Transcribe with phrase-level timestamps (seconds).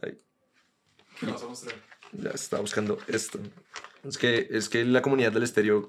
[0.00, 1.74] ¿Qué vas a mostrar?
[2.12, 3.38] Ya estaba buscando esto.
[4.06, 5.86] Es que, es que la comunidad del estéreo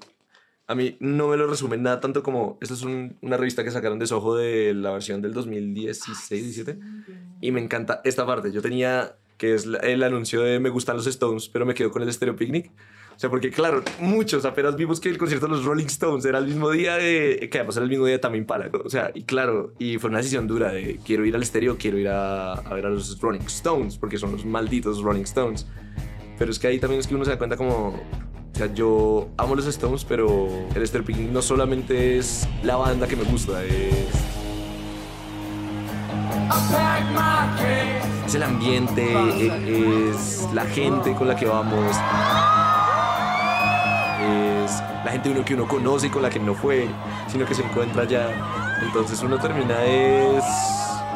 [0.66, 3.70] a mí no me lo resumen nada tanto como esta es un- una revista que
[3.72, 6.78] sacaron de Soho de la versión del 2016-17
[7.40, 8.52] y me encanta esta parte.
[8.52, 12.02] Yo tenía que es el anuncio de me gustan los Stones, pero me quedo con
[12.02, 12.70] el Stereo Picnic.
[13.20, 16.38] O sea, porque claro, muchos apenas vimos que el concierto de los Rolling Stones era
[16.38, 18.70] el mismo día de que además era el mismo día También Pala.
[18.82, 21.98] O sea, y claro, y fue una decisión dura de quiero ir al estéreo, quiero
[21.98, 25.66] ir a, ver a los Rolling Stones, porque son los malditos Rolling Stones.
[26.38, 29.28] Pero es que ahí también es que uno se da cuenta como, o sea, yo
[29.36, 34.08] amo los Stones, pero el Esther no solamente es la banda que me gusta, es,
[38.24, 41.94] es el ambiente, e- es la gente con la que vamos,
[45.04, 46.88] la gente uno que uno conoce y con la que no fue,
[47.28, 48.28] sino que se encuentra allá.
[48.82, 50.44] Entonces uno termina es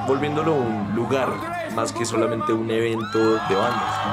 [0.06, 1.28] volviéndolo un lugar
[1.74, 4.04] más que solamente un evento de bandas.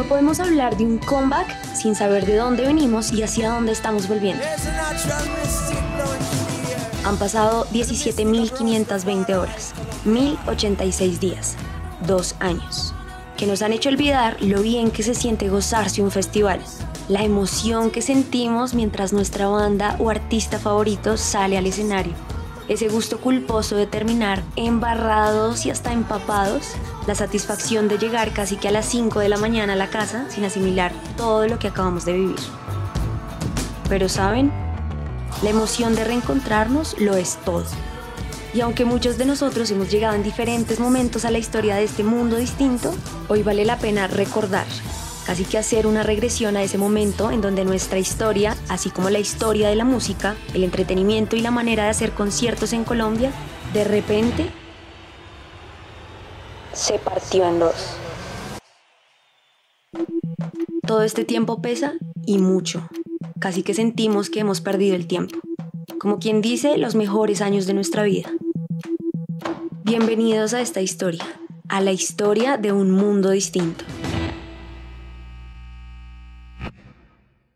[0.00, 4.08] No podemos hablar de un comeback sin saber de dónde venimos y hacia dónde estamos
[4.08, 4.42] volviendo.
[7.04, 9.74] Han pasado 17.520 horas,
[10.06, 11.54] 1.086 días,
[12.06, 12.94] dos años,
[13.36, 16.62] que nos han hecho olvidar lo bien que se siente gozarse un festival,
[17.10, 22.14] la emoción que sentimos mientras nuestra banda o artista favorito sale al escenario,
[22.68, 26.68] ese gusto culposo de terminar embarrados y hasta empapados,
[27.10, 30.26] la satisfacción de llegar casi que a las 5 de la mañana a la casa
[30.30, 32.38] sin asimilar todo lo que acabamos de vivir.
[33.88, 34.52] Pero saben,
[35.42, 37.64] la emoción de reencontrarnos lo es todo.
[38.54, 42.04] Y aunque muchos de nosotros hemos llegado en diferentes momentos a la historia de este
[42.04, 42.94] mundo distinto,
[43.26, 44.66] hoy vale la pena recordar,
[45.26, 49.18] casi que hacer una regresión a ese momento en donde nuestra historia, así como la
[49.18, 53.32] historia de la música, el entretenimiento y la manera de hacer conciertos en Colombia,
[53.74, 54.59] de repente
[56.72, 57.96] se partió en dos.
[60.86, 61.94] Todo este tiempo pesa
[62.26, 62.88] y mucho.
[63.38, 65.38] Casi que sentimos que hemos perdido el tiempo.
[65.98, 68.30] Como quien dice, los mejores años de nuestra vida.
[69.84, 71.24] Bienvenidos a esta historia,
[71.68, 73.84] a la historia de un mundo distinto.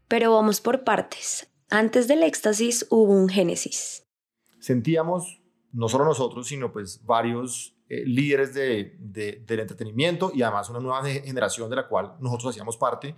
[0.09, 1.49] Pero vamos por partes.
[1.71, 4.07] Antes del éxtasis hubo un génesis.
[4.61, 5.41] sentíamos,
[5.73, 10.81] no solo nosotros, sino pues varios eh, líderes de, de- del entretenimiento y además una
[10.81, 13.15] nueva ge- generación de la cual nosotros hacíamos parte,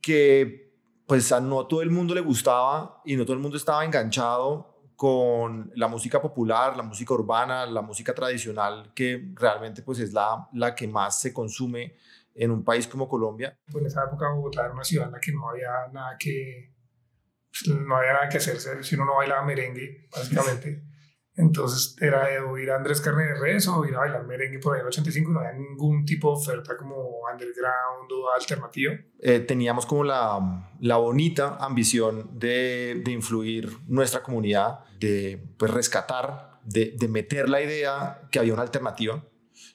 [0.00, 0.72] que
[1.06, 4.68] pues a no todo el mundo le gustaba y no todo el mundo estaba enganchado
[4.96, 10.48] con la música popular, la música urbana, la música tradicional, que realmente pues es la,
[10.52, 11.96] la que más se consume
[12.34, 13.58] en un país como Colombia.
[13.70, 16.72] Pues en esa época Bogotá era una ciudad en la que no había nada que
[17.50, 20.82] pues, no había nada que hacerse si uno no bailaba merengue básicamente
[21.34, 24.74] entonces era de oír a Andrés Carne de Res o ir a bailar merengue por
[24.74, 28.94] ahí en el 85 no había ningún tipo de oferta como underground o alternativa
[29.24, 36.60] eh, teníamos como la, la bonita ambición de, de influir nuestra comunidad, de pues, rescatar,
[36.64, 39.24] de, de meter la idea que había una alternativa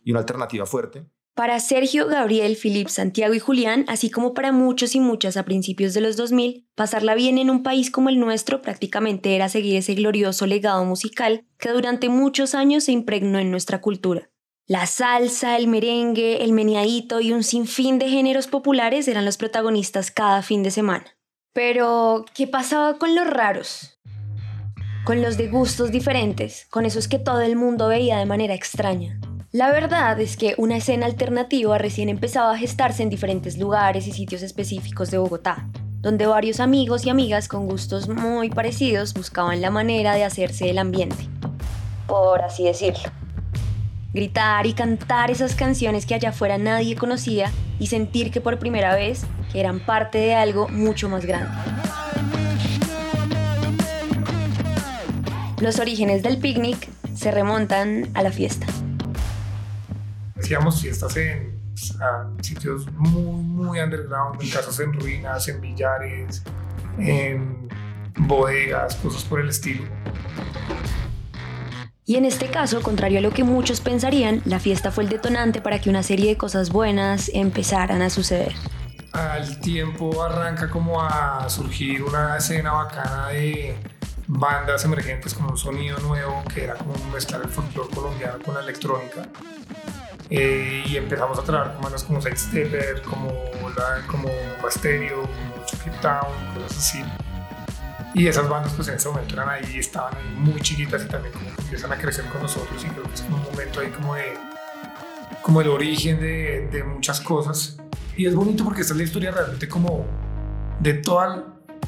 [0.03, 1.06] y una alternativa fuerte.
[1.38, 5.94] Para Sergio, Gabriel, Filip, Santiago y Julián, así como para muchos y muchas a principios
[5.94, 9.94] de los 2000, pasarla bien en un país como el nuestro prácticamente era seguir ese
[9.94, 14.31] glorioso legado musical que durante muchos años se impregnó en nuestra cultura.
[14.66, 20.09] La salsa, el merengue, el meneadito y un sinfín de géneros populares eran los protagonistas
[20.09, 21.06] cada fin de semana.
[21.53, 24.00] Pero, ¿qué pasaba con los raros?
[25.06, 29.20] Con los de gustos diferentes, con esos que todo el mundo veía de manera extraña.
[29.53, 34.12] La verdad es que una escena alternativa recién empezaba a gestarse en diferentes lugares y
[34.12, 35.69] sitios específicos de Bogotá,
[36.02, 40.78] donde varios amigos y amigas con gustos muy parecidos buscaban la manera de hacerse el
[40.78, 41.30] ambiente,
[42.08, 43.09] por así decirlo.
[44.13, 47.49] Gritar y cantar esas canciones que allá afuera nadie conocía
[47.79, 51.55] y sentir que por primera vez eran parte de algo mucho más grande.
[55.61, 58.67] Los orígenes del picnic se remontan a la fiesta.
[60.39, 66.43] Hacíamos fiestas en pues, a sitios muy muy underground en casas en ruinas en billares
[66.97, 67.67] en
[68.17, 69.84] bodegas cosas por el estilo
[72.05, 75.61] Y en este caso, contrario a lo que muchos pensarían, la fiesta fue el detonante
[75.61, 78.53] para que una serie de cosas buenas empezaran a suceder.
[79.11, 83.75] al tiempo arranca como a surgir una escena bacana de
[84.28, 88.61] bandas emergentes con un sonido nuevo que era como mezclar el folclore colombiano con la
[88.61, 89.28] electrónica.
[90.29, 93.32] Eh, y empezamos a trabajar con bandas como Sidestepper, como,
[94.08, 94.29] como
[94.62, 97.03] Basterio, como Chucky Town, cosas así.
[98.14, 101.34] Y esas bandas pues en ese momento eran ahí, estaban ahí muy chiquitas y también
[101.34, 104.38] como empiezan a crecer con nosotros y creo que es un momento ahí como de
[105.41, 107.78] como el origen de, de muchas cosas.
[108.18, 110.06] Y es bonito porque esta es la historia realmente como
[110.80, 111.46] de toda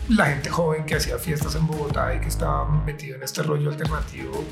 [0.10, 3.70] la gente joven que hacía fiestas en Bogotá y que estaba metido en este rollo
[3.70, 4.44] alternativo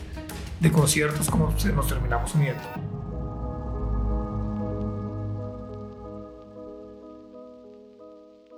[0.60, 2.62] de conciertos, como nos terminamos uniendo.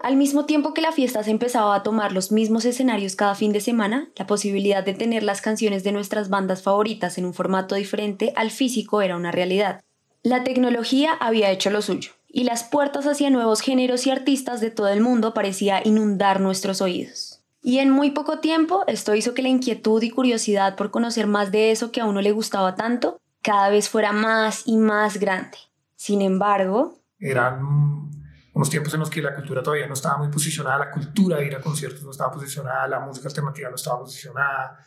[0.02, 3.52] Al mismo tiempo que la fiesta se empezaba a tomar los mismos escenarios cada fin
[3.52, 7.76] de semana, la posibilidad de tener las canciones de nuestras bandas favoritas en un formato
[7.76, 9.82] diferente al físico era una realidad.
[10.24, 14.72] La tecnología había hecho lo suyo, y las puertas hacia nuevos géneros y artistas de
[14.72, 17.42] todo el mundo parecía inundar nuestros oídos.
[17.62, 21.52] Y en muy poco tiempo esto hizo que la inquietud y curiosidad por conocer más
[21.52, 25.58] de eso que a uno le gustaba tanto cada vez fuera más y más grande.
[25.96, 27.00] Sin embargo...
[27.20, 28.10] Eran
[28.54, 31.48] unos tiempos en los que la cultura todavía no estaba muy posicionada, la cultura de
[31.48, 34.80] ir a conciertos no estaba posicionada, la música alternativa no estaba posicionada,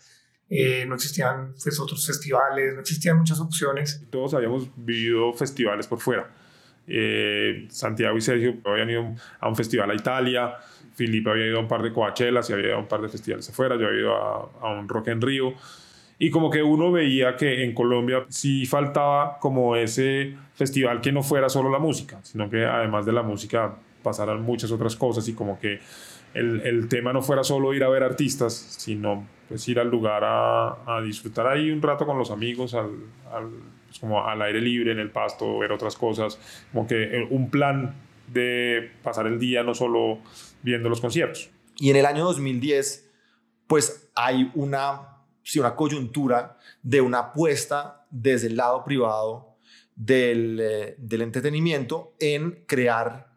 [0.49, 4.05] eh, no existían pues, otros festivales, no existían muchas opciones.
[4.11, 6.29] Todos habíamos vivido festivales por fuera.
[6.87, 10.55] Eh, Santiago y Sergio habían ido a un festival a Italia,
[10.95, 13.09] Felipe había ido a un par de Coachelas y había ido a un par de
[13.09, 15.55] festivales afuera, yo había ido a, a un Rock en Río.
[16.19, 21.25] Y como que uno veía que en Colombia sí faltaba como ese festival que no
[21.25, 25.35] fuera solo la música, sino que además de la música pasaran muchas otras cosas y
[25.35, 25.81] como que
[26.35, 31.01] el, tema no fuera solo ir a ver artistas, sino pues ir al lugar a,
[31.05, 32.91] disfrutar ahí un rato con los amigos, al,
[33.87, 36.39] pues como al aire libre, en el pasto, ver otras cosas,
[36.73, 37.95] como que un plan
[38.29, 40.19] de pasar el día no solo
[40.63, 41.51] viendo los conciertos.
[41.77, 43.11] Y en el año 2010,
[43.67, 45.13] pues hay una
[45.43, 49.52] sí, una coyuntura de una apuesta desde el lado privado
[49.97, 53.33] del, eh, del entretenimiento en crear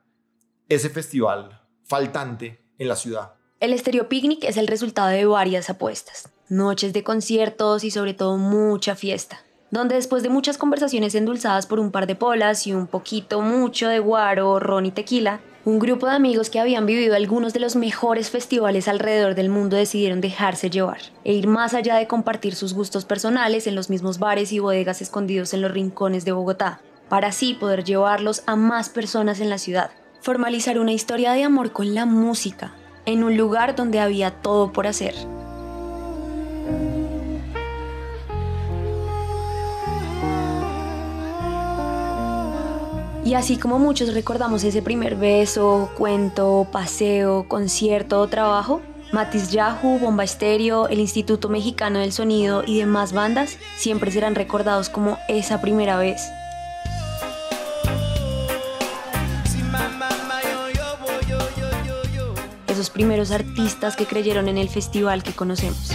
[0.70, 3.34] ese festival faltante en la ciudad.
[3.60, 8.38] El Estéreo Picnic es el resultado de varias apuestas, noches de conciertos y sobre todo
[8.38, 12.88] mucha fiesta, donde después de muchas conversaciones endulzadas por un par de polas y un
[12.88, 17.52] poquito mucho de guaro, ron y tequila, un grupo de amigos que habían vivido algunos
[17.52, 22.06] de los mejores festivales alrededor del mundo decidieron dejarse llevar e ir más allá de
[22.06, 26.34] compartir sus gustos personales en los mismos bares y bodegas escondidos en los rincones de
[26.34, 29.90] Bogotá, para así poder llevarlos a más personas en la ciudad.
[30.22, 32.72] Formalizar una historia de amor con la música,
[33.08, 35.16] en un lugar donde había todo por hacer.
[43.26, 48.82] Y así como muchos recordamos ese primer beso, cuento, paseo, concierto o trabajo,
[49.12, 54.90] Matis Yahoo, Bomba Estéreo, el Instituto Mexicano del Sonido y demás bandas siempre serán recordados
[54.90, 56.22] como esa primera vez.
[62.68, 65.90] Esos primeros artistas que creyeron en el festival que conocemos.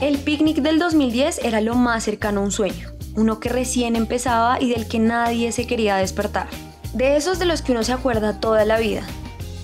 [0.00, 4.60] El picnic del 2010 era lo más cercano a un sueño uno que recién empezaba
[4.60, 6.48] y del que nadie se quería despertar.
[6.94, 9.02] De esos de los que uno se acuerda toda la vida,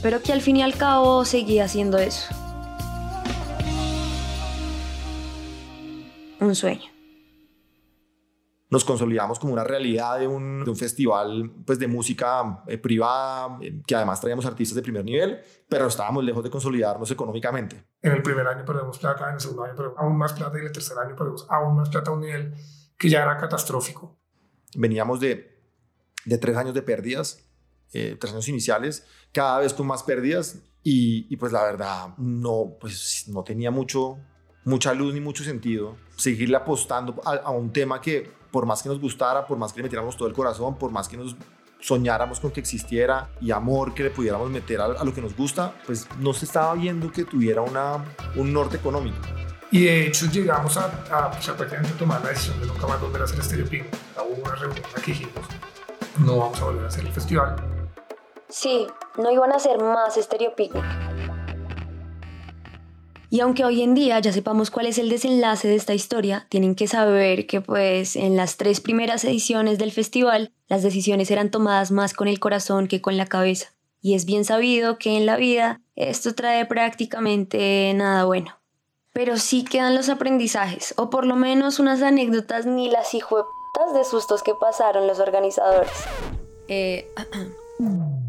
[0.02, 2.34] pero que al fin y al cabo seguía haciendo eso.
[6.40, 6.90] Un sueño.
[8.70, 13.56] Nos consolidamos como una realidad de un, de un festival pues, de música eh, privada,
[13.62, 15.38] eh, que además traíamos artistas de primer nivel,
[15.69, 17.86] pero estábamos lejos de consolidarnos económicamente.
[18.02, 20.60] En el primer año perdemos plata, en el segundo año perdemos aún más plata y
[20.60, 22.52] en el tercer año perdemos aún más plata a un nivel
[22.98, 24.19] que ya era catastrófico.
[24.74, 25.60] Veníamos de,
[26.24, 27.44] de tres años de pérdidas,
[27.93, 33.24] eh, tres años iniciales, cada vez con más pérdidas y, pues la verdad no, pues
[33.29, 34.19] no tenía mucho,
[34.65, 39.01] mucha luz ni mucho sentido seguirle apostando a, un tema que por más que nos
[39.01, 41.36] gustara, por más que le metiéramos todo el corazón, por más que nos
[41.81, 45.36] soñáramos con que existiera y amor que le pudiéramos meter a, a lo que nos
[45.36, 48.05] gusta, pues no se estaba viendo que tuviera una,
[48.36, 49.19] un norte económico.
[49.74, 53.00] Y de hecho llegamos a, a, pues, a prácticamente tomar la decisión de nunca más
[53.00, 53.93] volver a hacer Estéreo Picnic.
[54.16, 55.44] Hubo una reunión aquí dijimos,
[56.20, 57.56] no vamos a volver a hacer el festival.
[58.48, 58.86] Sí,
[59.19, 60.84] no iban a hacer más Estéreo Picnic.
[63.31, 66.76] Y aunque hoy en día ya sepamos cuál es el desenlace de esta historia, tienen
[66.76, 71.90] que saber que pues en las tres primeras ediciones del festival las decisiones eran tomadas
[71.90, 73.74] más con el corazón que con la cabeza.
[74.00, 78.56] Y es bien sabido que en la vida esto trae prácticamente nada bueno
[79.14, 84.04] pero sí quedan los aprendizajes, o por lo menos unas anécdotas ni las hijueputas de
[84.04, 85.92] sustos que pasaron los organizadores.
[86.68, 87.10] Eh,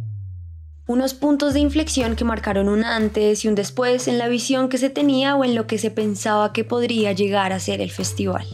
[0.87, 4.77] Unos puntos de inflexión que marcaron un antes y un después en la visión que
[4.77, 8.45] se tenía o en lo que se pensaba que podría llegar a ser el festival.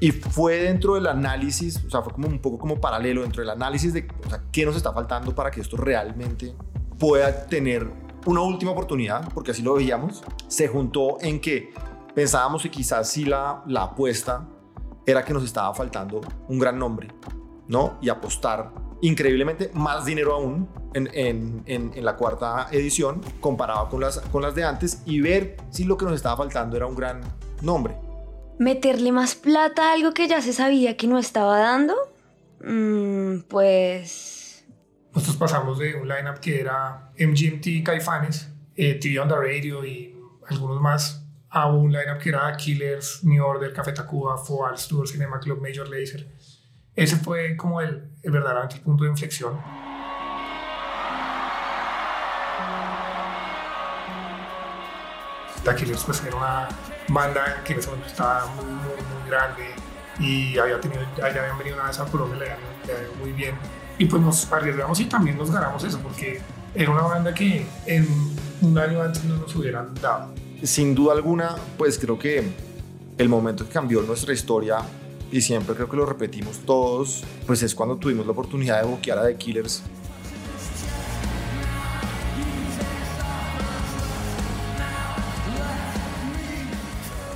[0.00, 3.50] Y fue dentro del análisis, o sea, fue como un poco como paralelo dentro del
[3.50, 6.54] análisis de o sea, qué nos está faltando para que esto realmente
[6.96, 7.90] pueda tener
[8.26, 10.22] una última oportunidad, porque así lo veíamos.
[10.48, 11.72] Se juntó en que
[12.14, 14.46] pensábamos que quizás sí la, la apuesta
[15.06, 17.08] era que nos estaba faltando un gran nombre,
[17.68, 17.98] ¿no?
[18.00, 24.18] Y apostar increíblemente más dinero aún en, en, en, la cuarta edición comparado con las,
[24.20, 27.20] con las de antes y ver si lo que nos estaba faltando era un gran
[27.62, 27.96] nombre
[28.60, 31.94] meterle más plata a algo que ya se sabía que no estaba dando,
[32.62, 34.39] mm, pues...
[35.12, 40.16] Nosotros pasamos de un lineup que era MGMT, Caifanes, eh, TV on the Radio y
[40.48, 45.40] algunos más, a un lineup que era Killers, New Order, Café Tacuba, Foals, Tour, Cinema
[45.40, 46.28] Club, Major Lazer.
[46.94, 49.60] Ese fue como el, el verdadero punto de inflexión.
[55.64, 56.68] The Killers pues era una
[57.08, 59.74] banda que en ese momento estaba muy, muy, muy grande
[60.20, 62.38] y había tenido, ya habían venido una vez a Colombia,
[62.86, 63.56] le habían muy bien.
[64.00, 66.40] Y pues nos arriesgamos y también nos ganamos eso, porque
[66.74, 68.08] era una banda que en
[68.62, 70.32] un año antes no nos hubieran dado.
[70.62, 72.42] Sin duda alguna, pues creo que
[73.18, 74.78] el momento que cambió nuestra historia,
[75.30, 79.18] y siempre creo que lo repetimos todos, pues es cuando tuvimos la oportunidad de boquear
[79.18, 79.82] a The Killers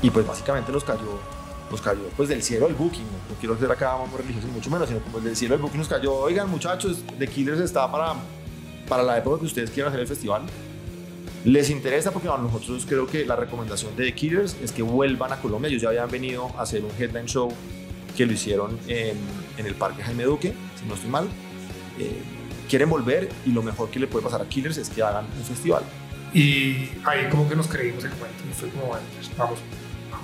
[0.01, 1.19] y pues básicamente nos cayó
[1.71, 4.89] nos cayó pues del cielo el booking no, quiero ser acá más religioso mucho menos
[4.89, 6.15] sino como del cielo el booking nos cayó.
[6.15, 8.15] Oigan muchachos The Killers está para
[8.89, 10.43] para la época que ustedes quieran hacer el festival.
[11.45, 15.33] Les interesa porque a nosotros creo que la recomendación de The Killers es que vuelvan
[15.33, 15.69] a Colombia.
[15.69, 17.53] Ellos ya habían venido a hacer un headline show
[18.17, 19.19] que lo hicieron en,
[19.59, 21.29] en el Parque Jaime Duque si no estoy mal.
[21.99, 22.23] Eh,
[22.69, 25.45] quieren volver y lo mejor que le puede pasar a Killers es que hagan un
[25.45, 25.83] festival.
[26.33, 29.61] Y ahí como que nos creímos el cuento y fue como bueno pues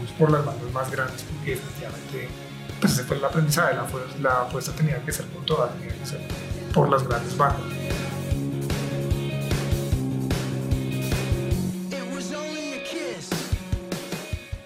[0.00, 2.28] vamos por las bandas más grandes, porque efectivamente
[2.80, 3.86] pues ese fue el aprendizaje, la,
[4.20, 6.20] la apuesta tenía que ser con todas, tenía que ser
[6.72, 7.60] por las grandes bandas.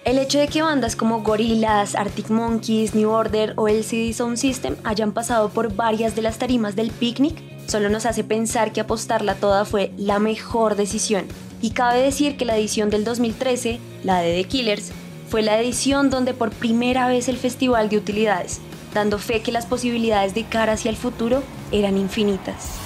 [0.05, 4.37] El hecho de que bandas como Gorillaz, Arctic Monkeys, New Order o el CD Sound
[4.37, 7.35] System hayan pasado por varias de las tarimas del picnic
[7.67, 11.25] solo nos hace pensar que apostarla toda fue la mejor decisión.
[11.59, 14.91] Y cabe decir que la edición del 2013, la de The Killers,
[15.29, 18.61] fue la edición donde por primera vez el Festival de Utilidades,
[18.93, 22.79] dando fe que las posibilidades de cara hacia el futuro eran infinitas.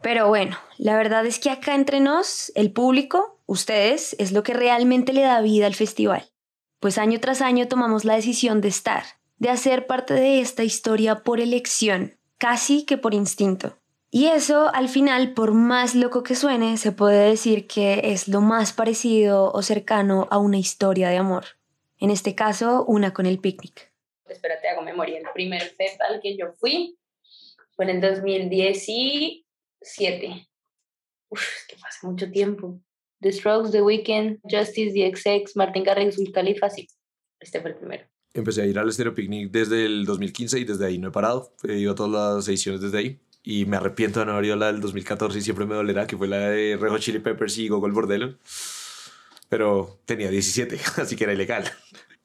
[0.00, 4.54] Pero bueno, la verdad es que acá entre nos, el público, ustedes, es lo que
[4.54, 6.30] realmente le da vida al festival.
[6.80, 9.04] Pues año tras año tomamos la decisión de estar,
[9.36, 13.78] de hacer parte de esta historia por elección, casi que por instinto.
[14.10, 18.40] Y eso, al final, por más loco que suene, se puede decir que es lo
[18.40, 21.44] más parecido o cercano a una historia de amor.
[21.98, 23.92] En este caso, una con el picnic.
[24.26, 25.18] Espérate, hago memoria.
[25.18, 26.98] El primer FEP al que yo fui
[27.76, 30.48] fue en el 2017.
[31.28, 32.80] Uf, es que hace mucho tiempo.
[33.20, 36.88] The Strokes, The Weeknd, Justice, The XX, Martin Garrix, Wiz Khalifa, sí.
[37.40, 38.07] Este fue el primero.
[38.34, 41.52] Empecé a ir al Estéreo Picnic desde el 2015 y desde ahí no he parado.
[41.62, 43.20] He ido a todas las ediciones desde ahí.
[43.42, 46.06] Y me arrepiento de no haber ido a la del 2014 y siempre me dolerá,
[46.06, 48.36] que fue la de Rejo Chili Peppers y Gogol Bordello.
[49.48, 51.64] Pero tenía 17, así que era ilegal.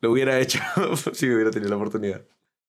[0.02, 0.60] Lo hubiera hecho
[1.14, 2.24] si hubiera tenido la oportunidad.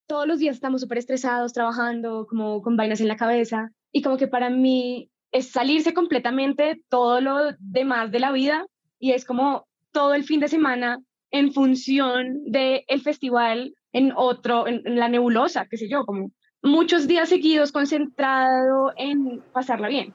[0.06, 3.72] Todos los días estamos súper estresados, trabajando, como con vainas en la cabeza.
[3.90, 8.66] Y como que para mí es salirse completamente todo lo demás de la vida
[9.00, 11.00] y es como todo el fin de semana
[11.30, 16.30] en función del el festival en otro, en, la nebulosa, qué sé yo, como
[16.62, 20.14] muchos días seguidos concentrado en pasarla bien.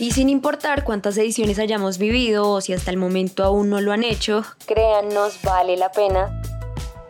[0.00, 3.92] Y sin importar cuántas ediciones hayamos vivido o si hasta el momento aún no lo
[3.92, 6.42] han hecho, créannos, vale la pena.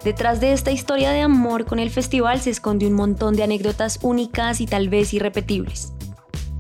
[0.05, 3.99] Detrás de esta historia de amor con el festival se esconde un montón de anécdotas
[4.03, 5.95] únicas y tal vez irrepetibles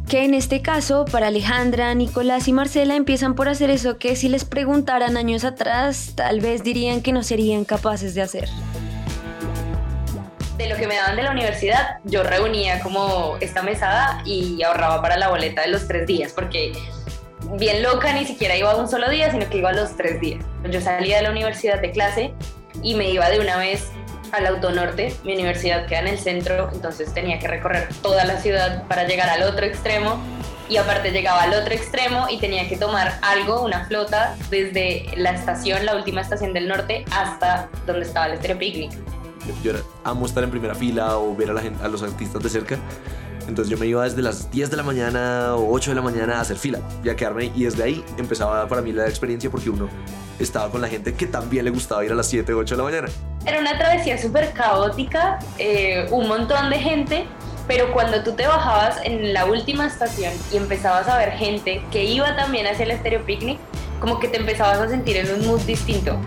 [0.08, 4.28] que en este caso para Alejandra, Nicolás y Marcela empiezan por hacer eso que si
[4.28, 8.48] les preguntaran años atrás tal vez dirían que no serían capaces de hacer.
[10.58, 15.02] De lo que me daban de la universidad, yo reunía como esta mesada y ahorraba
[15.02, 16.72] para la boleta de los tres días, porque
[17.58, 20.44] bien loca ni siquiera iba un solo día, sino que iba a los tres días.
[20.70, 22.34] Yo salía de la universidad de clase
[22.82, 23.90] y me iba de una vez
[24.34, 28.86] al Autonorte, mi universidad queda en el centro, entonces tenía que recorrer toda la ciudad
[28.88, 30.18] para llegar al otro extremo
[30.68, 35.30] y aparte llegaba al otro extremo y tenía que tomar algo, una flota, desde la
[35.30, 38.90] estación, la última estación del norte, hasta donde estaba el Estéreo.
[39.62, 39.72] Yo
[40.04, 42.78] amo estar en primera fila o ver a los artistas de cerca.
[43.48, 46.38] Entonces yo me iba desde las 10 de la mañana o 8 de la mañana
[46.38, 47.52] a hacer fila y a quedarme.
[47.54, 49.88] Y desde ahí empezaba para mí la experiencia porque uno
[50.38, 52.78] estaba con la gente que también le gustaba ir a las 7 o 8 de
[52.78, 53.08] la mañana.
[53.46, 57.26] Era una travesía súper caótica, eh, un montón de gente,
[57.66, 62.04] pero cuando tú te bajabas en la última estación y empezabas a ver gente que
[62.04, 63.58] iba también hacia el Estéreo Picnic,
[64.00, 66.18] como que te empezabas a sentir en un mood distinto.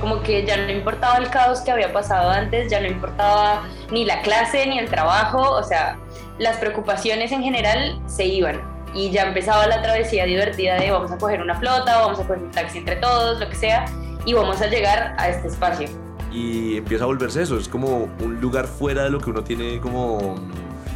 [0.00, 4.04] Como que ya no importaba el caos que había pasado antes, ya no importaba ni
[4.04, 5.98] la clase ni el trabajo, o sea,
[6.38, 8.60] las preocupaciones en general se iban.
[8.94, 12.42] Y ya empezaba la travesía divertida de vamos a coger una flota, vamos a coger
[12.42, 13.84] un taxi entre todos, lo que sea,
[14.24, 15.88] y vamos a llegar a este espacio.
[16.32, 17.58] y empieza a volverse eso.
[17.58, 20.36] Es como un lugar fuera de lo que uno tiene como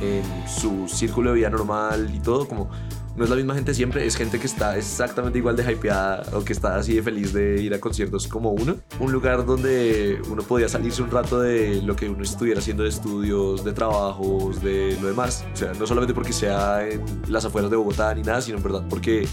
[0.01, 2.47] en su círculo de vida normal y todo.
[2.47, 2.71] Como
[3.17, 6.45] no es la misma gente siempre, es gente que está exactamente igual de hypeada o
[6.45, 8.77] que está así de feliz de ir a conciertos como uno.
[8.99, 12.89] Un lugar donde uno podía salirse un rato de lo que uno estuviera haciendo de
[12.89, 15.45] estudios, de trabajos, de lo demás.
[15.53, 18.65] O sea, no solamente porque sea en las afueras de Bogotá ni nada, sino en
[18.65, 19.27] verdad porque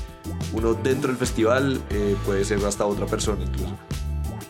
[0.53, 3.75] uno dentro del festival eh, puede ser hasta otra persona incluso.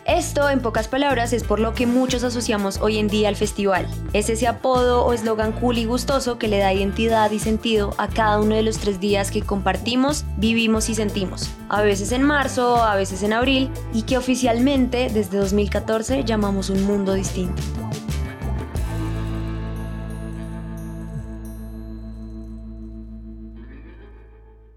[0.04, 3.86] Esto, en pocas palabras, es por lo que muchos asociamos hoy en día al festival.
[4.12, 8.08] Es ese apodo o eslogan cool y gustoso que le da identidad y sentido a
[8.08, 11.50] cada uno de los tres días que compartimos, vivimos y sentimos.
[11.68, 16.84] A veces en marzo, a veces en abril, y que oficialmente desde 2014 llamamos un
[16.84, 17.62] mundo distinto.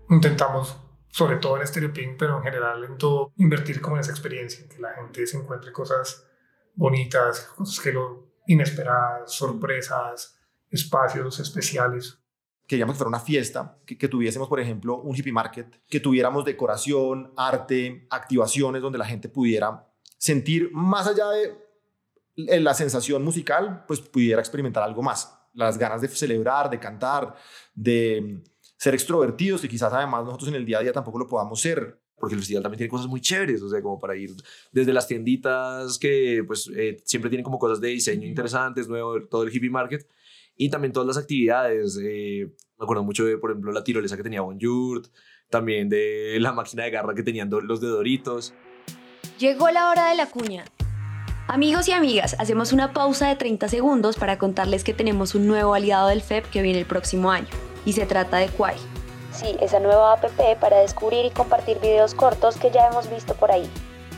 [0.08, 0.78] intentamos,
[1.16, 4.68] sobre todo en Stereo Pink, pero en general en todo, invertir como en esa experiencia,
[4.68, 6.28] que la gente se encuentre cosas
[6.74, 10.38] bonitas, cosas que lo inesperadas, sorpresas,
[10.70, 12.20] espacios especiales.
[12.68, 16.44] queríamos que fuera una fiesta, que, que tuviésemos, por ejemplo, un hippie market, que tuviéramos
[16.44, 21.58] decoración, arte, activaciones donde la gente pudiera sentir más allá de
[22.36, 25.34] eh, la sensación musical, pues pudiera experimentar algo más.
[25.54, 27.36] Las ganas de celebrar, de cantar,
[27.74, 28.44] de
[28.86, 32.00] ser extrovertidos, que quizás además nosotros en el día a día tampoco lo podamos ser.
[32.18, 34.32] porque el festival también tiene cosas muy chéveres, o sea, como para ir
[34.72, 39.44] desde las tienditas que pues eh, siempre tienen como cosas de diseño interesantes, nuevo, todo
[39.44, 40.08] el hippie market,
[40.56, 42.00] y también todas las actividades.
[42.02, 45.02] eh, me acuerdo mucho de, por ejemplo, la tirolesa que tenía Bonjour,
[45.50, 48.54] también de la máquina de garra que tenían los de Doritos.
[49.40, 50.64] Llegó la hora de la cuña.
[51.48, 55.74] Amigos y amigas, hacemos una pausa de 30 segundos para contarles que tenemos un nuevo
[55.74, 57.50] aliado del FEP que viene el próximo año,
[57.86, 58.76] y se trata de Quai.
[59.32, 60.26] Sí, esa nueva app
[60.60, 63.70] para descubrir y compartir videos cortos que ya hemos visto por ahí.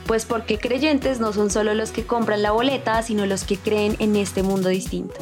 [0.06, 3.96] Pues porque creyentes no son solo los que compran la boleta, sino los que creen
[4.00, 5.16] en este mundo distinto.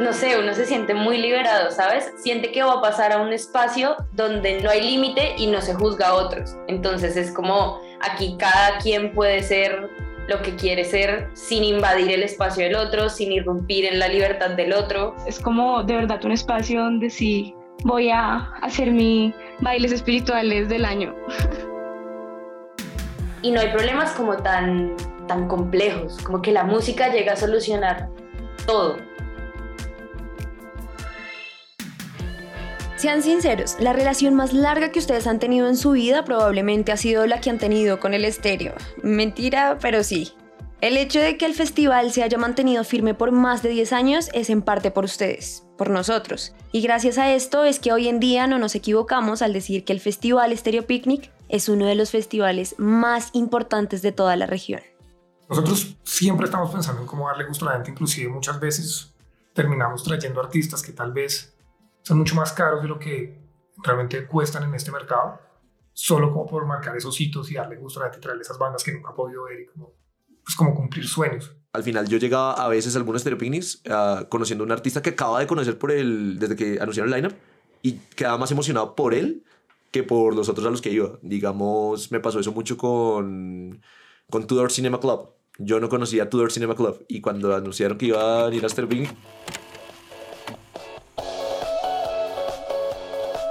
[0.00, 2.10] no sé, uno se siente muy liberado, ¿sabes?
[2.16, 5.74] Siente que va a pasar a un espacio donde no hay límite y no se
[5.74, 6.56] juzga a otros.
[6.68, 9.90] Entonces es como aquí cada quien puede ser
[10.28, 14.50] lo que quiere ser sin invadir el espacio del otro, sin irrumpir en la libertad
[14.50, 15.14] del otro.
[15.26, 17.54] Es como de verdad un espacio donde sí
[17.84, 21.14] voy a hacer mis bailes espirituales del año.
[23.42, 28.10] Y no hay problemas como tan, tan complejos, como que la música llega a solucionar
[28.66, 28.96] todo.
[33.00, 36.98] Sean sinceros, la relación más larga que ustedes han tenido en su vida probablemente ha
[36.98, 38.74] sido la que han tenido con el estéreo.
[39.02, 40.34] Mentira, pero sí.
[40.82, 44.28] El hecho de que el festival se haya mantenido firme por más de 10 años
[44.34, 46.54] es en parte por ustedes, por nosotros.
[46.72, 49.94] Y gracias a esto es que hoy en día no nos equivocamos al decir que
[49.94, 54.82] el Festival Estéreo Picnic es uno de los festivales más importantes de toda la región.
[55.48, 59.14] Nosotros siempre estamos pensando en cómo darle gusto a la gente, inclusive muchas veces
[59.54, 61.54] terminamos trayendo artistas que tal vez
[62.02, 63.40] son mucho más caros de lo que
[63.82, 65.40] realmente cuestan en este mercado,
[65.92, 69.10] solo como por marcar esos hitos y darle gusto a traerle esas bandas que nunca
[69.10, 69.92] ha podido ver y como,
[70.44, 71.54] pues como cumplir sueños.
[71.72, 75.02] Al final yo llegaba a veces a algunos Stereo Picnics ah, conociendo a un artista
[75.02, 77.38] que acaba de conocer por el, desde que anunciaron el lineup
[77.82, 79.44] y quedaba más emocionado por él
[79.90, 81.18] que por los otros a los que iba.
[81.22, 83.80] Digamos, me pasó eso mucho con,
[84.28, 85.30] con Tudor Cinema Club.
[85.58, 88.88] Yo no conocía Tudor Cinema Club y cuando anunciaron que iba a ir a Stereo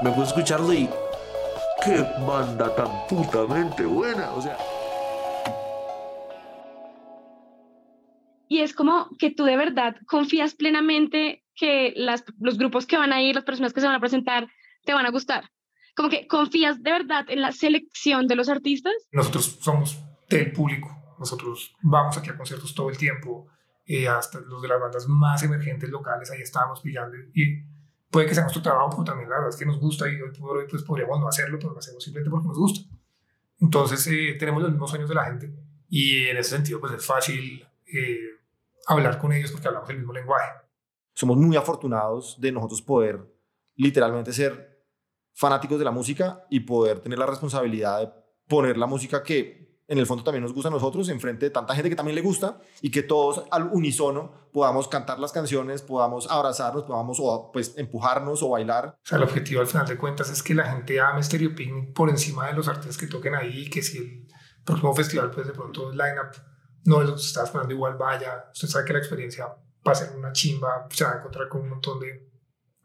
[0.01, 0.89] me puse a escucharlo y
[1.83, 4.57] qué banda tan putamente buena, o sea,
[8.51, 13.13] Y es como que tú de verdad confías plenamente que las, los grupos que van
[13.13, 14.47] a ir, las personas que se van a presentar,
[14.85, 15.51] te van a gustar.
[15.95, 18.93] como que confías de verdad en la selección de los artistas.
[19.12, 23.47] Nosotros somos del público, nosotros vamos aquí a conciertos todo el tiempo,
[23.85, 27.63] eh, hasta los de las bandas más emergentes locales, ahí estábamos pillando y
[28.10, 30.32] puede que sea nuestro trabajo, pero también la verdad es que nos gusta y hoy
[30.38, 32.89] por hoy pues podríamos no hacerlo, pero lo hacemos simplemente porque nos gusta.
[33.60, 35.54] Entonces eh, tenemos los mismos sueños de la gente
[35.89, 38.19] y en ese sentido pues es fácil eh,
[38.88, 40.52] hablar con ellos porque hablamos el mismo lenguaje.
[41.13, 43.19] Somos muy afortunados de nosotros poder
[43.76, 44.86] literalmente ser
[45.34, 48.12] fanáticos de la música y poder tener la responsabilidad de
[48.48, 51.73] poner la música que en el fondo también nos gusta a nosotros, enfrente de tanta
[51.73, 56.30] gente que también le gusta y que todos al unísono podamos cantar las canciones, podamos
[56.30, 58.99] abrazarnos, podamos o, pues empujarnos o bailar.
[59.04, 61.93] O sea, el objetivo al final de cuentas es que la gente ame Stereo Picnic
[61.93, 64.28] por encima de los artistas que toquen ahí, que si el
[64.63, 66.36] próximo festival pues de pronto el lineup
[66.86, 69.91] no es lo que se está esperando igual vaya, usted sabe que la experiencia va
[69.91, 72.30] a ser una chimba, se va a encontrar con un montón de,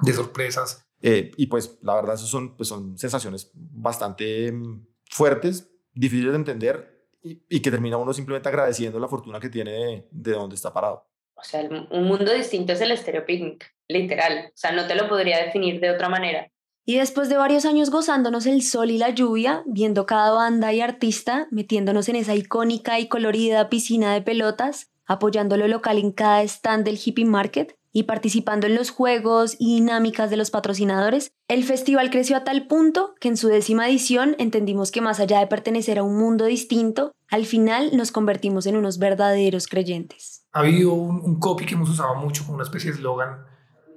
[0.00, 0.86] de sorpresas.
[1.02, 6.38] Eh, y pues la verdad, eso son, pues, son sensaciones bastante mm, fuertes, difíciles de
[6.38, 6.93] entender
[7.24, 11.08] y, que termina uno simplemente agradeciendo la fortuna que tiene de, de donde está parado.
[11.34, 14.46] O sea, un mundo distinto es el Estéreo Picnic, literal.
[14.48, 16.48] O sea, no te lo podría definir de otra manera.
[16.86, 20.82] Y después de varios años gozándonos el sol y la lluvia, viendo cada banda y
[20.82, 26.42] artista, metiéndonos en esa icónica y colorida piscina de pelotas, apoyando lo local en cada
[26.42, 31.62] stand del hippie market, y participando en los juegos y dinámicas de los patrocinadores, el
[31.62, 35.46] festival creció a tal punto que en su décima edición entendimos que más allá de
[35.46, 40.46] pertenecer a un mundo distinto, al final nos convertimos en unos verdaderos creyentes.
[40.52, 43.44] Ha habido un, copy que hemos usado mucho como una especie de eslogan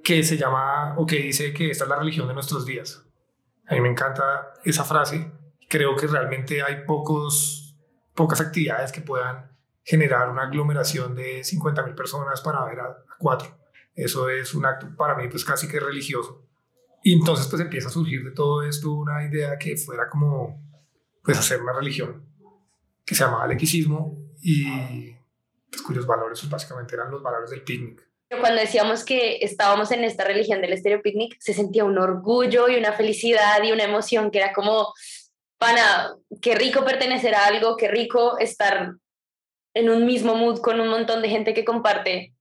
[0.03, 3.05] que se llama o que dice que esta es la religión de nuestros días.
[3.67, 5.31] A mí me encanta esa frase.
[5.69, 7.77] Creo que realmente hay pocos,
[8.15, 9.51] pocas actividades que puedan
[9.83, 13.55] generar una aglomeración de 50.000 personas para ver a, a cuatro.
[13.93, 16.43] Eso es un acto para mí pues casi que religioso.
[17.03, 20.59] Y entonces pues empieza a surgir de todo esto una idea que fuera como
[21.21, 22.26] pues hacer una religión
[23.07, 23.57] que se llamaba el
[24.39, 25.11] y
[25.71, 28.07] pues, cuyos valores pues, básicamente eran los valores del picnic.
[28.29, 32.75] Cuando decíamos que estábamos en esta religión del estéreo picnic, se sentía un orgullo y
[32.75, 34.93] una felicidad y una emoción que era como,
[35.57, 38.91] pana, qué rico pertenecer a algo, qué rico estar
[39.73, 42.33] en un mismo mood con un montón de gente que comparte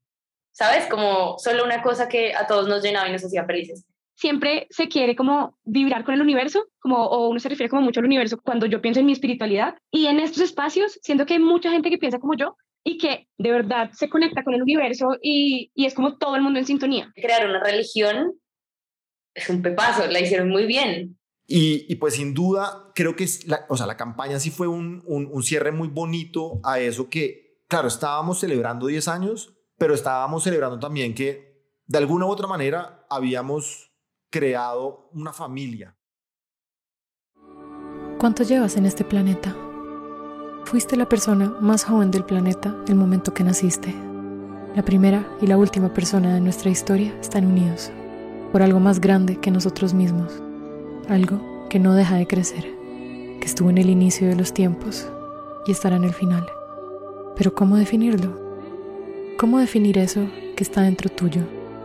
[0.56, 0.86] ¿sabes?
[0.86, 3.84] Como solo una cosa que a todos nos llenaba y nos hacía felices.
[4.16, 8.00] Siempre se quiere como vibrar con el universo, como, o uno se refiere como mucho
[8.00, 9.76] al universo cuando yo pienso en mi espiritualidad.
[9.90, 13.28] Y en estos espacios siento que hay mucha gente que piensa como yo y que
[13.36, 16.66] de verdad se conecta con el universo y, y es como todo el mundo en
[16.66, 17.12] sintonía.
[17.14, 18.32] Crear una religión
[19.36, 21.18] es un pepazo, la hicieron muy bien.
[21.46, 24.66] Y, y, pues sin duda, creo que es la, o sea, la campaña sí fue
[24.66, 29.94] un, un, un, cierre muy bonito a eso que, claro, estábamos celebrando 10 años, pero
[29.94, 33.92] estábamos celebrando también que de alguna u otra manera habíamos
[34.30, 35.96] creado una familia.
[38.18, 39.54] ¿Cuánto llevas en este planeta?
[40.64, 43.94] Fuiste la persona más joven del planeta el momento que naciste.
[44.74, 47.90] La primera y la última persona de nuestra historia están unidos
[48.52, 50.42] por algo más grande que nosotros mismos,
[51.08, 52.64] algo que no deja de crecer,
[53.40, 55.08] que estuvo en el inicio de los tiempos
[55.66, 56.46] y estará en el final.
[57.36, 58.40] Pero ¿cómo definirlo?
[59.38, 61.42] ¿Cómo definir eso que está dentro tuyo,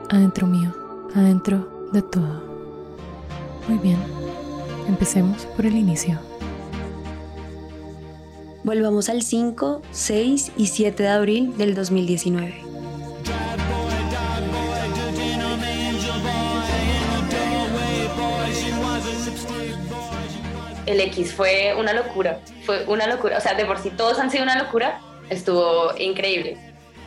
[0.09, 0.73] adentro mío,
[1.13, 2.43] adentro de todo?
[3.67, 3.97] Muy bien,
[4.87, 6.19] empecemos por el inicio.
[8.63, 12.55] Volvamos al 5, 6 y 7 de abril del 2019.
[20.85, 24.29] El X fue una locura, fue una locura, o sea, de por sí todos han
[24.29, 24.99] sido una locura,
[25.29, 26.57] estuvo increíble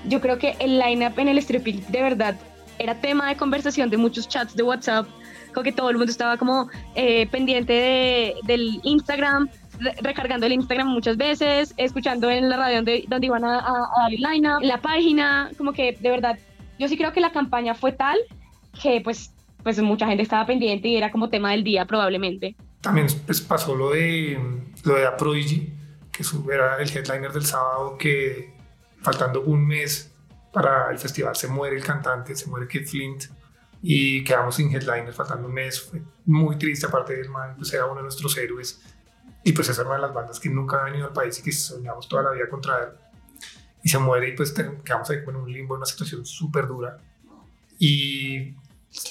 [0.07, 2.37] yo creo que el lineup en el Stripil de verdad
[2.79, 5.07] era tema de conversación de muchos chats de WhatsApp,
[5.53, 9.49] como que todo el mundo estaba como eh, pendiente de, del Instagram,
[10.03, 14.21] recargando el Instagram muchas veces, escuchando en la radio donde, donde iban a, dar el
[14.21, 16.39] lineup, la página, como que de verdad,
[16.79, 18.19] yo sí creo que la campaña fue tal
[18.83, 19.33] que pues,
[19.63, 22.57] pues mucha gente estaba pendiente y era como tema del día probablemente.
[22.81, 24.39] También pues, pasó lo de,
[24.85, 25.73] lo de A Prodigy,
[26.13, 28.53] que era el headliner del sábado que
[29.01, 30.14] faltando un mes
[30.55, 33.25] para el festival, se muere el cantante, se muere Kid Flint
[33.83, 35.83] y quedamos sin headliners faltando un mes.
[35.83, 38.81] Fue muy triste, aparte del man, pues era uno de nuestros héroes.
[39.43, 41.53] Y pues es una de las bandas que nunca ha venido al país y que
[41.53, 42.89] soñamos toda la vida contra él.
[43.83, 46.97] Y se muere y pues quedamos ahí en un limbo, una situación súper dura.
[47.79, 48.55] Y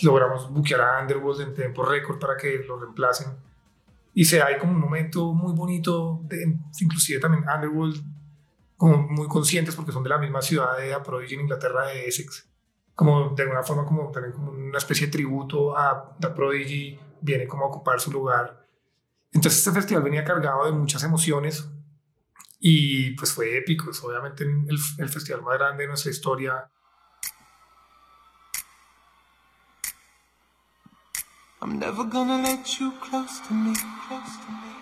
[0.02, 3.28] logramos buquear a Underworld en tiempo récord para que lo reemplacen.
[4.16, 8.13] Y se hay como un momento muy bonito, de, inclusive también Underworld
[8.84, 12.50] como muy conscientes porque son de la misma ciudad de Prodigy en Inglaterra, de Essex.
[12.94, 17.48] Como de alguna forma, como también como una especie de tributo a The Prodigy, viene
[17.48, 18.68] como a ocupar su lugar
[19.32, 21.66] Entonces este festival venía cargado de muchas emociones
[22.60, 26.70] y pues fue épico, es obviamente el, el festival más grande de nuestra historia.
[31.62, 33.72] I'm never gonna let you close to me,
[34.10, 34.74] close to me.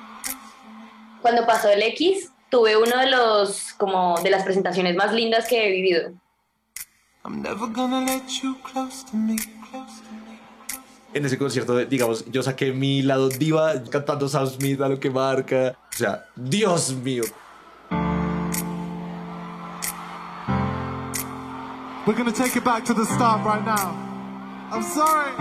[1.22, 5.66] Cuando pasó el X, tuve uno de los como de las presentaciones más lindas que
[5.66, 6.12] he vivido.
[7.24, 9.38] I'm never gonna let you close to me,
[9.72, 10.40] close to me.
[11.14, 15.10] En ese concierto, digamos, yo saqué mi lado diva cantando Sam Smith a lo que
[15.10, 15.78] marca.
[15.94, 17.24] O sea, Dios mío.
[22.06, 23.96] We're gonna take it back to the start right now.
[24.72, 25.32] I'm sorry.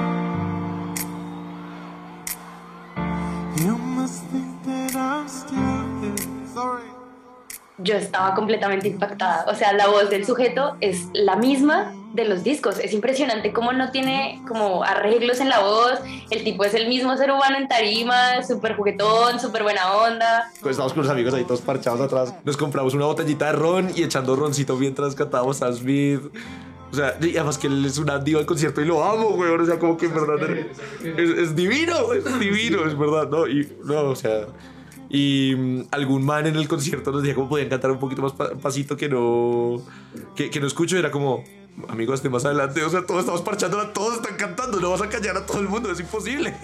[3.64, 6.20] You must think that I'm stupid.
[6.52, 6.99] Sorry.
[7.82, 9.44] Yo estaba completamente impactada.
[9.48, 12.78] O sea, la voz del sujeto es la misma de los discos.
[12.78, 16.00] Es impresionante cómo no tiene como arreglos en la voz.
[16.30, 20.50] El tipo es el mismo ser humano en tarima, súper juguetón, súper buena onda.
[20.60, 22.34] Pues estábamos con los amigos ahí todos parchados atrás.
[22.44, 26.20] Nos compramos una botellita de ron y echando roncito mientras cantábamos Sam Smith.
[26.92, 29.50] O sea, y además que él es una diva del concierto y lo amo, güey.
[29.52, 33.46] O sea, como que en verdad es, es divino, es divino, es verdad, ¿no?
[33.46, 34.46] Y, no, o sea...
[35.12, 38.32] Y mm, algún man en el concierto nos decía cómo podían cantar un poquito más
[38.32, 39.82] pa- pasito que no,
[40.36, 40.96] que, no escucho.
[40.96, 41.42] Era como,
[41.88, 42.84] amigos, de más adelante.
[42.84, 44.78] O sea, todos estamos parchando, todos están cantando.
[44.80, 46.54] No vas a callar a todo el mundo, es imposible.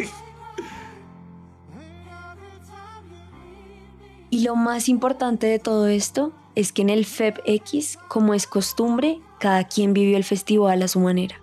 [4.30, 9.20] Y lo más importante de todo esto es que en el FEPX, como es costumbre,
[9.40, 11.40] cada quien vivió el festival a su manera.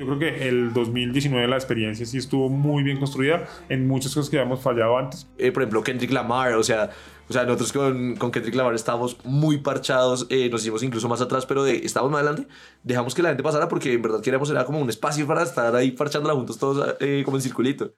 [0.00, 4.30] Yo creo que el 2019 la experiencia sí estuvo muy bien construida en muchas cosas
[4.30, 5.28] que habíamos fallado antes.
[5.36, 6.88] Eh, por ejemplo, Kendrick Lamar, o sea,
[7.28, 11.20] o sea nosotros con, con Kendrick Lamar estábamos muy parchados, eh, nos hicimos incluso más
[11.20, 12.50] atrás, pero de, estábamos más adelante,
[12.82, 15.76] dejamos que la gente pasara porque en verdad queríamos era como un espacio para estar
[15.76, 17.94] ahí parchándola juntos todos eh, como en circulito.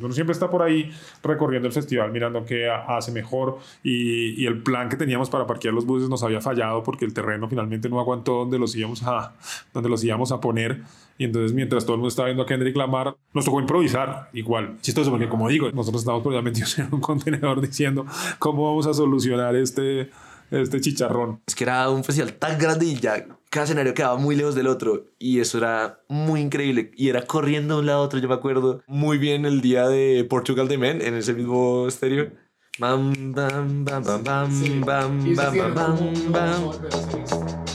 [0.00, 0.90] Uno siempre está por ahí
[1.22, 5.46] recorriendo el festival, mirando qué ha- hace mejor y, y el plan que teníamos para
[5.46, 9.02] parquear los buses nos había fallado porque el terreno finalmente no aguantó donde los íbamos
[9.02, 9.34] a,
[9.74, 10.80] donde los íbamos a poner.
[11.18, 14.76] Y entonces mientras todo el mundo estaba viendo a Kendrick Lamar, nos tocó improvisar igual.
[14.80, 18.06] Chistoso porque como digo, nosotros estamos por allá metidos en un contenedor diciendo
[18.38, 20.10] cómo vamos a solucionar este,
[20.52, 21.40] este chicharrón.
[21.46, 24.66] Es que era un festival tan grande y ya cada escenario quedaba muy lejos del
[24.66, 25.06] otro.
[25.18, 26.90] Y eso era muy increíble.
[26.96, 28.18] Y era corriendo de un lado a otro.
[28.18, 32.30] Yo me acuerdo muy bien el día de Portugal de Men en ese mismo estéreo.
[32.78, 37.71] Bam, bam, bam, bam, bam, bam, bam, bam, bam,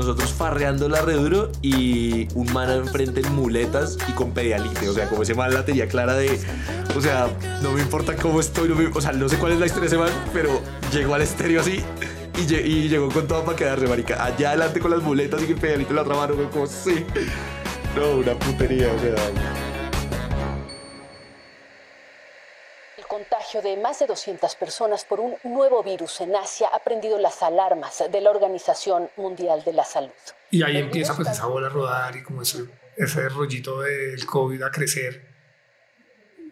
[0.00, 4.88] Nosotros farreándola re duro y un man enfrente en muletas y con pedalite.
[4.88, 6.40] O sea, como ese man la tenía clara de.
[6.96, 7.28] O sea,
[7.62, 8.70] no me importa cómo estoy.
[8.94, 11.60] O sea, no sé cuál es la historia de ese man, pero llegó al estéreo
[11.60, 11.82] así
[12.38, 14.24] y, lle- y llegó con todo para quedarse, marica.
[14.24, 16.16] Allá adelante con las muletas y el pedalito en la otra
[16.50, 17.04] como sí.
[17.94, 19.14] No, una putería, o sea.
[23.50, 27.42] Contagio de más de 200 personas por un nuevo virus en Asia ha prendido las
[27.42, 30.10] alarmas de la Organización Mundial de la Salud.
[30.50, 32.64] Y ahí empieza pues esa bola a rodar y como ese,
[32.96, 35.28] ese rollito del COVID a crecer.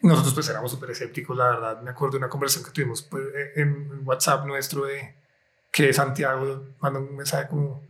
[0.02, 1.82] Nosotros pues éramos súper escépticos, la verdad.
[1.82, 3.24] Me acuerdo de una conversación que tuvimos pues,
[3.56, 5.14] en WhatsApp nuestro de
[5.70, 7.86] que Santiago mandó un mensaje como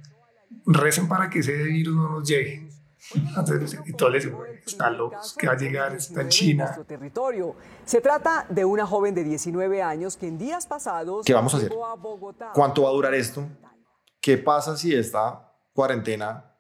[0.67, 2.69] recen para que ese virus no nos llegue.
[3.15, 4.91] Entonces, y todos le decimos, "Güey, está
[5.39, 6.65] que va a llegar, está en China.
[6.65, 7.57] nuestro territorio.
[7.85, 11.59] Se trata de una joven de 19 años que en días pasados ¿Qué vamos a
[11.59, 11.73] hacer?
[11.73, 12.53] a.
[12.53, 13.47] ¿Cuánto va a durar esto?
[14.21, 16.55] ¿Qué pasa si esta cuarentena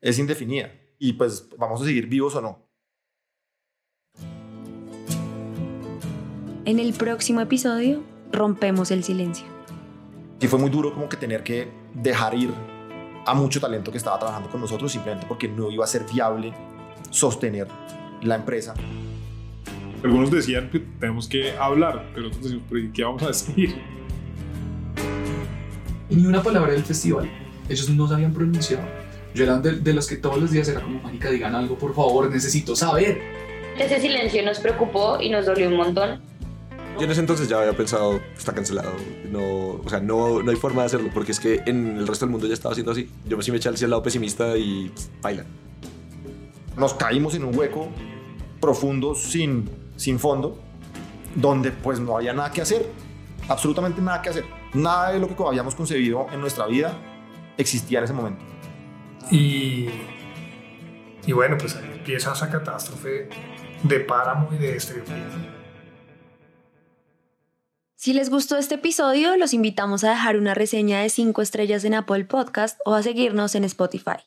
[0.00, 0.70] es indefinida?
[0.98, 2.66] Y pues vamos a seguir vivos o no.
[6.64, 9.46] En el próximo episodio, rompemos el silencio.
[10.40, 12.52] Sí fue muy duro como que tener que dejar ir
[13.24, 16.52] a mucho talento que estaba trabajando con nosotros simplemente porque no iba a ser viable
[17.10, 17.68] sostener
[18.22, 18.74] la empresa.
[20.02, 23.74] Algunos decían que tenemos que hablar, pero otros decimos, "¿Pero ¿y ¿qué vamos a decir?
[26.10, 27.28] Ni una palabra del festival.
[27.68, 28.84] Ellos no se habían pronunciado.
[29.34, 31.94] Yo era de, de los que todos los días era como, marica, digan algo, por
[31.94, 33.20] favor, necesito saber.
[33.78, 36.20] Ese silencio nos preocupó y nos dolió un montón.
[36.98, 38.92] Yo en ese entonces ya había pensado, está cancelado.
[39.30, 42.24] No, o sea, no, no hay forma de hacerlo porque es que en el resto
[42.24, 43.10] del mundo ya estaba haciendo así.
[43.26, 45.44] Yo sí me eché el lado pesimista y pff, baila.
[46.76, 47.88] Nos caímos en un hueco
[48.60, 50.58] profundo sin, sin fondo
[51.34, 52.86] donde pues no había nada que hacer.
[53.48, 54.44] Absolutamente nada que hacer.
[54.74, 56.92] Nada de lo que habíamos concebido en nuestra vida
[57.56, 58.44] existía en ese momento.
[59.30, 59.88] Y,
[61.26, 63.28] y bueno, pues ahí empieza esa catástrofe
[63.82, 65.14] de páramo y de estrella.
[67.94, 71.94] Si les gustó este episodio, los invitamos a dejar una reseña de 5 estrellas en
[71.94, 74.18] Apple Podcast o a seguirnos en Spotify.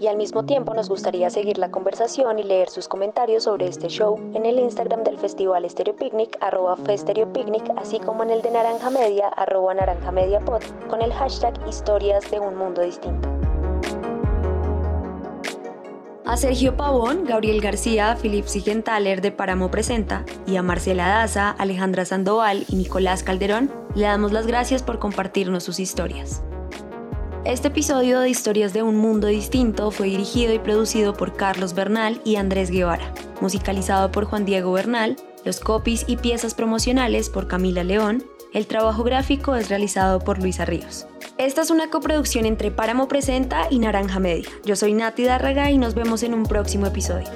[0.00, 3.88] Y al mismo tiempo nos gustaría seguir la conversación y leer sus comentarios sobre este
[3.88, 8.50] show en el Instagram del Festival Stereo Picnic, arroba Picnic, así como en el de
[8.50, 13.28] Naranja Media, arroba Naranja Media Pod, con el hashtag Historias de un Mundo Distinto.
[16.24, 22.06] A Sergio Pavón, Gabriel García, Philip Sigenthaler de Páramo Presenta y a Marcela Daza, Alejandra
[22.06, 26.42] Sandoval y Nicolás Calderón le damos las gracias por compartirnos sus historias.
[27.46, 32.20] Este episodio de Historias de un Mundo Distinto fue dirigido y producido por Carlos Bernal
[32.22, 37.82] y Andrés Guevara, musicalizado por Juan Diego Bernal, los copies y piezas promocionales por Camila
[37.82, 38.22] León,
[38.52, 41.06] el trabajo gráfico es realizado por Luisa Ríos.
[41.38, 44.48] Esta es una coproducción entre Páramo Presenta y Naranja Media.
[44.66, 47.28] Yo soy Nati Dárraga y nos vemos en un próximo episodio.